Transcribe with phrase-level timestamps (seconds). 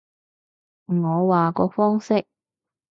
[0.87, 2.25] 我話個方式